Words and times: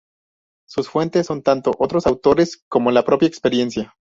Sus 0.67 0.89
fuentes 0.89 1.27
son 1.27 1.43
tanto 1.43 1.75
otros 1.77 2.07
autores 2.07 2.63
como 2.69 2.89
la 2.89 3.05
propia 3.05 3.27
experiencia. 3.27 3.93